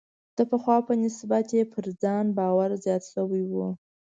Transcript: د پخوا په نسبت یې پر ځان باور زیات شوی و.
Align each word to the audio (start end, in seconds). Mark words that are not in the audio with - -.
د 0.37 0.39
پخوا 0.49 0.77
په 0.87 0.93
نسبت 1.03 1.47
یې 1.57 1.63
پر 1.73 1.85
ځان 2.01 2.25
باور 2.37 2.69
زیات 2.83 3.03
شوی 3.13 3.43
و. 3.51 3.53